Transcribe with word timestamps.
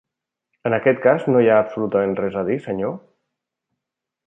En 0.69 0.75
aquest 0.77 1.01
cas, 1.03 1.27
no 1.35 1.43
hi 1.43 1.51
ha 1.51 1.59
absolutament 1.65 2.17
res 2.21 2.39
a 2.41 2.45
dir; 2.49 2.57
senyor? 2.65 2.97